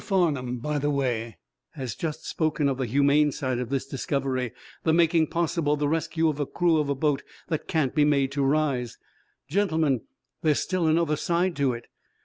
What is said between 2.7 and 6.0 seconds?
the humane side of this discovery, the making possible the